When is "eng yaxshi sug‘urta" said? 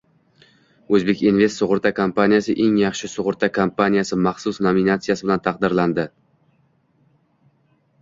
2.65-3.51